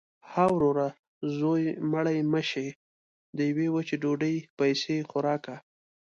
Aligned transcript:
–ها 0.31 0.45
وروره! 0.55 0.87
زوی 1.37 1.63
مړی 1.91 2.17
مه 2.31 2.41
شې. 2.49 2.67
د 3.37 3.37
یوې 3.49 3.67
وچې 3.71 3.95
ډوډۍ 4.03 4.35
پیسې 4.59 4.95
خو 5.09 5.17
راکه. 5.27 5.55